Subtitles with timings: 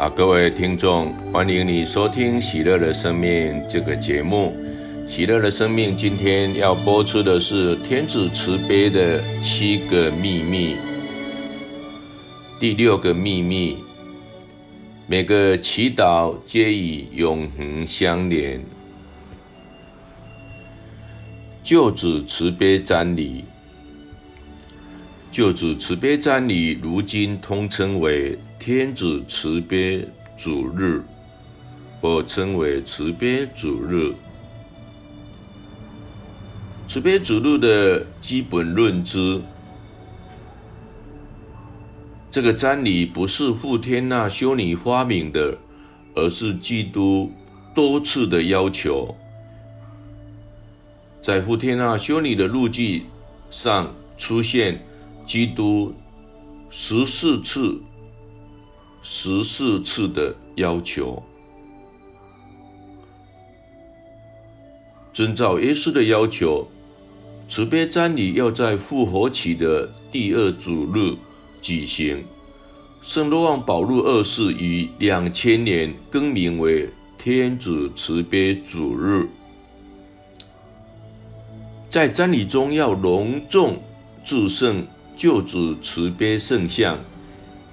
[0.00, 4.56] 啊各位听众，欢迎你收听《喜乐的生命》这个节目。
[5.12, 10.74] 《喜乐的生命》今天要播出的是天主慈悲的七个秘密。
[12.58, 13.76] 第六个秘密，
[15.06, 18.58] 每个祈祷皆与永恒相连。
[21.62, 23.44] 救主慈悲瞻礼，
[25.30, 31.02] 救主慈悲瞻礼，如今通称为天主慈悲主日，
[31.98, 34.12] 或称为慈悲主日。
[36.86, 39.40] 慈悲主日的基本认知。
[42.30, 45.56] 这个真理不是傅天娜修女发明的，
[46.14, 47.32] 而是基督
[47.74, 49.16] 多次的要求。
[51.22, 53.04] 在傅天娜修女的日记
[53.50, 54.78] 上出现
[55.24, 55.94] 基督
[56.68, 57.80] 十四次、
[59.02, 61.22] 十四次的要求，
[65.12, 66.66] 遵照耶稣的要求，
[67.48, 71.14] 慈悲瞻礼要在复活期的第二主日。
[71.62, 72.24] 举行，
[73.02, 79.28] 圣若望保禄二世于两千年更名为天主慈悲主日。
[81.90, 83.82] 在瞻礼中要隆重
[84.24, 86.98] 祝圣救主慈悲圣像，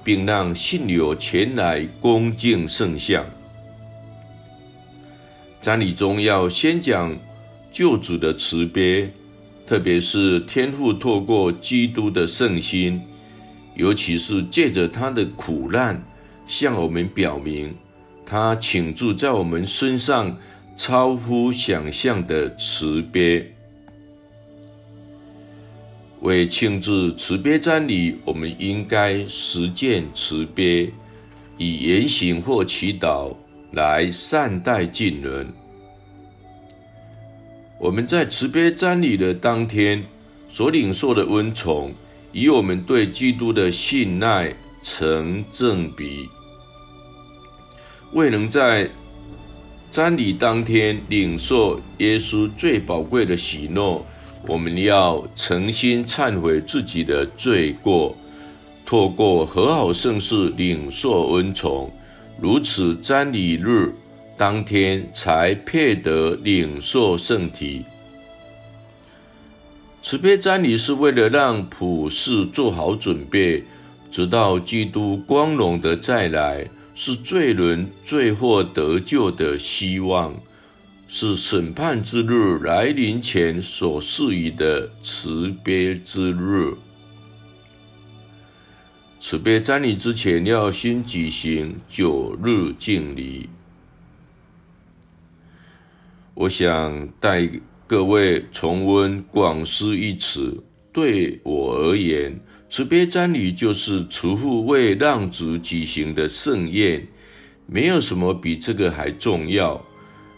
[0.07, 3.25] 并让信友前来恭敬圣像。
[5.61, 7.13] 瞻礼中要先讲
[7.73, 9.11] 救主的慈悲，
[9.65, 13.01] 特别是天父透过基督的圣心。
[13.75, 16.01] 尤其是借着他的苦难，
[16.47, 17.75] 向我们表明
[18.25, 20.37] 他倾注在我们身上
[20.77, 23.53] 超乎想象的慈悲。
[26.21, 30.91] 为庆祝慈悲瞻礼，我们应该实践慈悲，
[31.57, 33.35] 以言行或祈祷
[33.71, 35.47] 来善待近人。
[37.79, 40.03] 我们在慈悲瞻礼的当天
[40.49, 41.93] 所领受的恩宠。
[42.33, 44.53] 以我们对基督的信赖
[44.83, 46.29] 成正比。
[48.13, 48.87] 未能在
[49.89, 54.05] 瞻礼当天领受耶稣最宝贵的喜诺，
[54.47, 58.15] 我们要诚心忏悔自己的罪过，
[58.85, 61.91] 透过和好圣事领受恩宠，
[62.39, 63.93] 如此瞻礼日
[64.37, 67.83] 当天才配得领受圣体。
[70.01, 73.61] 慈悲瞻礼是为了让普世做好准备，
[74.09, 76.65] 直到基督光荣的再来，
[76.95, 80.33] 是罪人最后得救的希望，
[81.07, 86.73] 是审判之日来临前所赐予的慈悲之日。
[89.19, 93.49] 慈悲瞻礼之前要先举行九日敬礼，
[96.33, 97.49] 我想带。
[97.89, 102.37] 各位重温广施一词，对我而言，
[102.69, 107.07] 慈悲瞻礼就是慈父为浪子举行的盛宴，
[107.65, 109.81] 没有什么比这个还重要。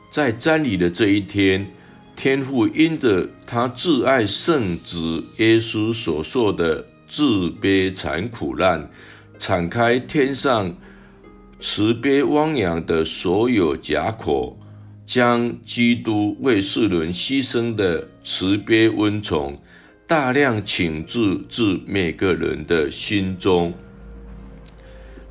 [0.10, 1.66] 在瞻礼的这一天，
[2.16, 8.90] 天父因着他挚爱圣子耶稣所受的自悲惨苦难，
[9.38, 10.76] 敞开天上
[11.60, 14.56] 慈悲汪洋的所有夹口。
[15.06, 19.60] 将基督为世人牺牲的慈悲恩宠
[20.06, 23.74] 大量倾注至每个人的心中。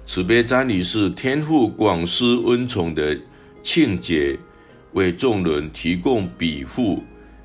[0.05, 3.17] 慈悲瞻礼是天父广施恩宠的
[3.63, 4.37] 庆节，
[4.93, 7.03] 为众人提供庇护，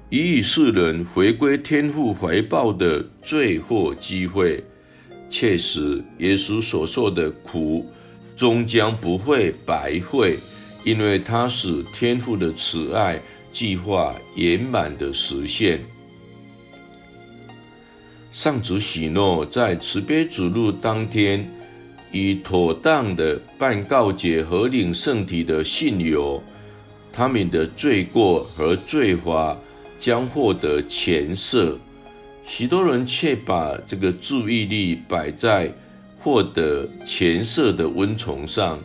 [0.10, 4.64] 以与世人回归天父怀抱的最后机会。
[5.30, 7.90] 确实，耶稣所受的苦
[8.36, 10.38] 终将不会白费。
[10.86, 13.18] 因为他使天父的慈爱
[13.54, 15.80] 计划圆满的实现。
[18.34, 21.50] 上主许诺在慈悲主日当天，
[22.12, 26.44] 以妥当的办告解和领圣体的信友，
[27.14, 29.56] 他们的罪过和罪罚
[29.98, 31.76] 将获得前赦。
[32.46, 35.72] 许多人却把这个注意力摆在
[36.20, 38.80] 获得前赦的恩宠上。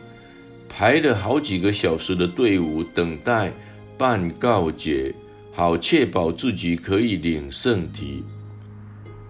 [0.69, 3.51] 排了好几个小时的队伍等待
[3.97, 5.13] 办告解，
[5.51, 8.23] 好确保自己可以领圣体。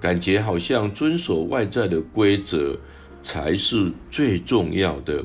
[0.00, 2.76] 感觉好像遵守外在的规则
[3.22, 5.24] 才是最重要的。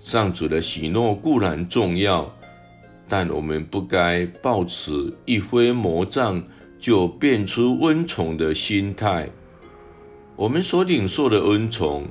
[0.00, 2.34] 上主的喜诺固然重要，
[3.08, 6.42] 但我们不该抱持一挥魔杖
[6.78, 9.28] 就变出恩宠的心态。
[10.36, 12.06] 我们所领受的恩宠。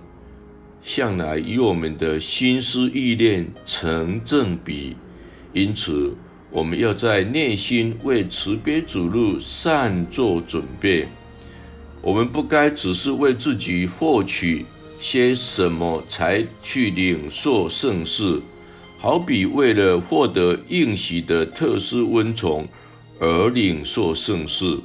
[0.83, 4.95] 向来与我们的心思意念成正比，
[5.51, 6.15] 因此
[6.49, 11.05] 我们要在内心为慈悲主路善做准备。
[12.01, 14.65] 我们不该只是为自己获取
[14.99, 18.41] 些什么才去领受圣事，
[18.97, 22.67] 好比为了获得应许的特殊温宠
[23.19, 24.77] 而领受圣事，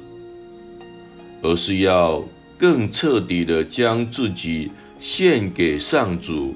[1.41, 2.23] 而是要
[2.57, 6.55] 更彻底的将自己献给上主，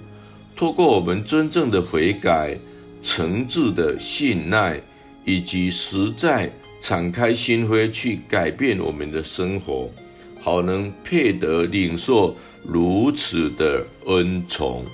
[0.56, 2.58] 透过我们真正的悔改、
[3.02, 4.80] 诚挚的信赖
[5.26, 9.90] 以及实在敞开心扉去改变我们的生活。
[10.40, 12.34] 好能配得领受
[12.70, 14.86] 如此的恩宠，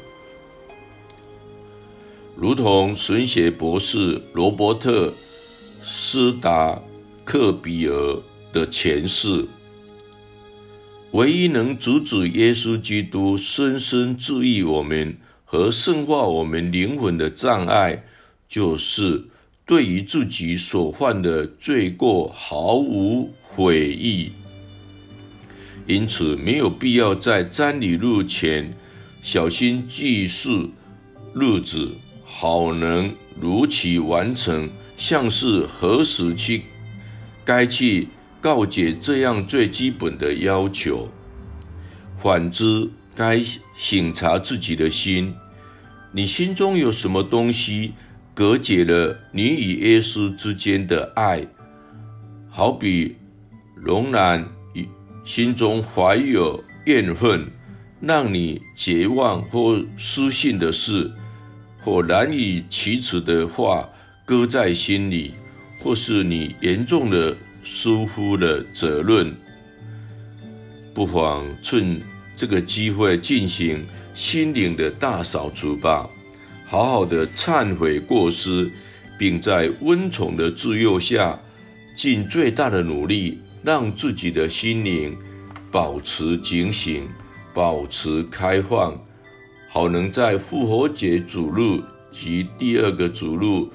[2.38, 5.12] 如同神学博士罗伯特
[5.82, 6.80] 斯达
[7.26, 8.22] 克比尔
[8.54, 9.48] 的前世，
[11.14, 18.04] 唯一能阻止耶稣基督深深治愈我们和圣化我们灵魂的障碍，
[18.48, 19.26] 就是
[19.66, 24.32] 对于自己所犯的罪过毫无悔意。
[25.86, 28.74] 因此，没有必要在瞻礼日前
[29.22, 30.72] 小心计数
[31.34, 31.92] 日子，
[32.24, 36.64] 好能如期完成，像是何时去
[37.44, 38.08] 该去
[38.40, 41.10] 告解这样最基本的要求。
[42.18, 43.44] 反之，该
[43.78, 45.34] 省察自己的心，
[46.14, 47.92] 你心中有什么东西
[48.34, 51.46] 隔绝了你与耶稣之间的爱？
[52.50, 53.18] 好比
[53.76, 54.53] 容兰。
[55.24, 57.48] 心中怀有怨恨，
[58.02, 61.10] 让你绝望或失信的事，
[61.82, 63.88] 或难以启齿的话，
[64.26, 65.34] 搁在心里，
[65.80, 69.34] 或是你严重的疏忽了责任，
[70.94, 72.02] 不妨趁
[72.36, 73.82] 这个机会进行
[74.14, 76.10] 心灵的大扫除吧，
[76.66, 78.70] 好好的忏悔过失，
[79.18, 81.40] 并在温宠的自佑下，
[81.96, 83.40] 尽最大的努力。
[83.64, 85.18] 让自己的心灵
[85.72, 87.08] 保持警醒，
[87.54, 88.94] 保持开放，
[89.70, 91.82] 好能在复活节主路
[92.12, 93.70] 及第二个主路，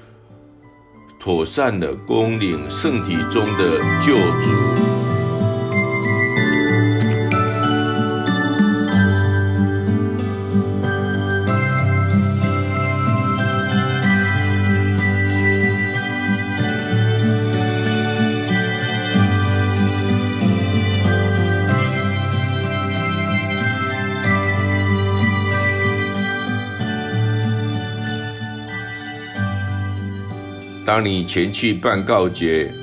[1.19, 4.88] 妥善的供领圣体中的救主。
[30.89, 32.73] 当你前去办告解，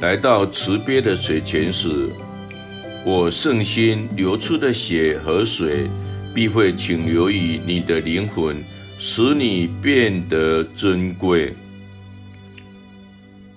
[0.00, 2.08] 来到池边的水泉时，
[3.04, 5.86] 我圣心流出的血和水
[6.34, 8.64] 必会倾流于你的灵魂，
[8.98, 11.54] 使你变得尊贵。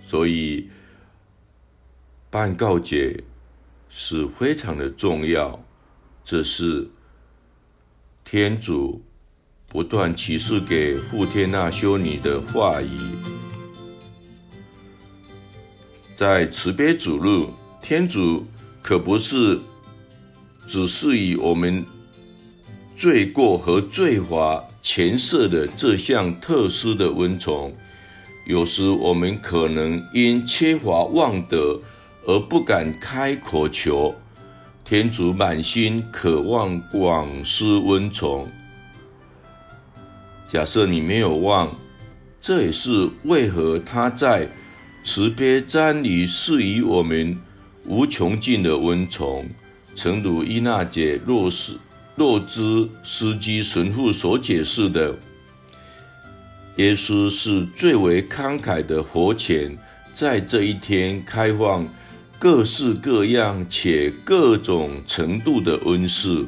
[0.06, 0.68] 所以，
[2.30, 3.18] 办告解
[3.88, 5.58] 是非常的重要，
[6.26, 6.86] 这是
[8.26, 9.02] 天主
[9.70, 12.98] 不断启示给傅天娜修女的话语。
[16.16, 17.50] 在慈悲主路，
[17.82, 18.46] 天主
[18.82, 19.60] 可不是
[20.66, 21.86] 只是以我们
[22.96, 27.74] 罪过和罪罚前设的这项特殊的恩宠。
[28.46, 31.80] 有时我们可能因缺乏望德
[32.26, 34.16] 而不敢开口求，
[34.86, 38.50] 天主满心渴望广施恩宠。
[40.48, 41.76] 假设你没有忘，
[42.40, 44.50] 这也是为何他在。
[45.04, 47.38] 慈悲瞻礼赐予我们
[47.86, 49.50] 无穷尽的恩宠，
[49.96, 51.80] 诚如伊纳爵洛斯
[52.16, 55.16] 洛兹斯基神父所解释的，
[56.76, 59.78] 耶稣是最为慷慨的活泉，
[60.14, 61.88] 在这一天开放
[62.38, 66.46] 各式各样且各种程度的恩赐，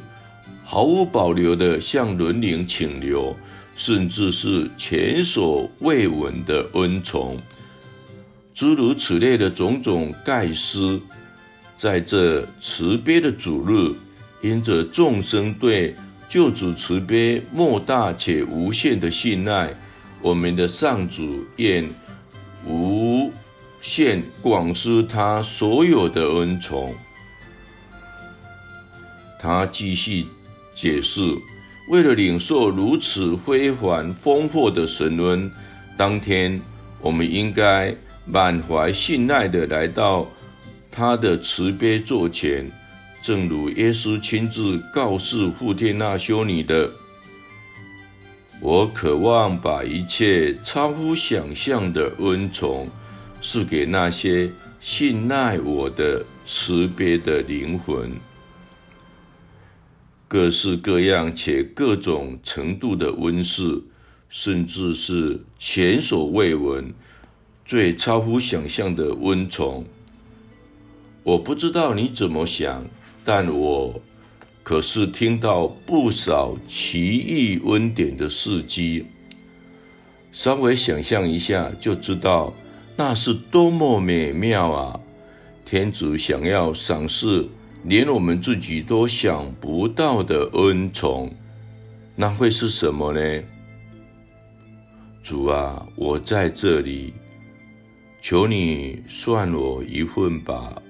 [0.62, 3.34] 毫无保留地向人灵请留，
[3.80, 7.40] 甚至是前所未闻的恩宠。
[8.54, 11.00] 诸如此类的种种盖施，
[11.78, 13.94] 在这慈悲的主日，
[14.42, 15.96] 因着众生对
[16.28, 19.74] 救主慈悲莫大且无限的信赖，
[20.20, 21.88] 我们的上主愿
[22.66, 23.32] 无
[23.80, 26.94] 限广施他所有的恩宠。
[29.40, 30.26] 他继续
[30.74, 31.22] 解释，
[31.88, 35.50] 为了领受如此非凡丰富的神恩，
[35.96, 36.60] 当天
[37.00, 37.94] 我们应该。
[38.26, 40.30] 满怀信赖的来到
[40.88, 42.70] 他的慈悲座前，
[43.20, 46.88] 正如耶稣亲自告诉傅天娜修女的
[48.62, 52.88] ：“我渴望把一切超乎想象的恩宠
[53.42, 58.12] 赐给那些信赖我的慈悲的灵魂。
[60.32, 63.82] 各式各样且各种程度的恩赐，
[64.28, 66.94] 甚至是前所未闻、
[67.64, 69.84] 最超乎想象的恩宠。
[71.24, 72.86] 我不知道你怎么想。”
[73.22, 74.00] 但我
[74.62, 79.04] 可是听到不少奇异恩典的事迹，
[80.32, 82.54] 稍微想象一下就知道
[82.96, 85.00] 那是多么美妙啊！
[85.66, 87.46] 天主想要赏赐
[87.84, 91.34] 连我们自己都想不到的恩宠，
[92.14, 93.42] 那会是什么呢？
[95.22, 97.12] 主啊，我在这里，
[98.20, 100.80] 求你算我一份吧。